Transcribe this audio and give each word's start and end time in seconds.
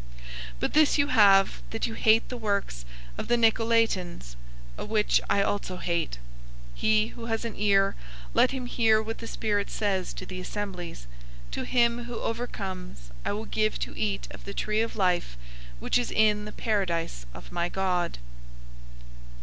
002:006 0.00 0.06
But 0.60 0.72
this 0.72 0.96
you 0.96 1.08
have, 1.08 1.62
that 1.68 1.86
you 1.86 1.92
hate 1.92 2.26
the 2.30 2.38
works 2.38 2.86
of 3.18 3.28
the 3.28 3.36
Nicolaitans, 3.36 4.34
which 4.78 5.20
I 5.28 5.42
also 5.42 5.76
hate. 5.76 6.12
002:007 6.12 6.18
He 6.76 7.06
who 7.08 7.26
has 7.26 7.44
an 7.44 7.52
ear, 7.58 7.96
let 8.32 8.50
him 8.52 8.64
hear 8.64 9.02
what 9.02 9.18
the 9.18 9.26
Spirit 9.26 9.68
says 9.70 10.14
to 10.14 10.24
the 10.24 10.40
assemblies. 10.40 11.06
To 11.50 11.64
him 11.64 12.04
who 12.04 12.18
overcomes 12.18 13.10
I 13.26 13.32
will 13.32 13.44
give 13.44 13.78
to 13.80 13.94
eat 13.94 14.26
of 14.30 14.46
the 14.46 14.54
tree 14.54 14.80
of 14.80 14.96
life, 14.96 15.36
which 15.80 15.98
is 15.98 16.10
in 16.10 16.46
the 16.46 16.52
Paradise 16.52 17.26
of 17.34 17.52
my 17.52 17.68
God. 17.68 18.16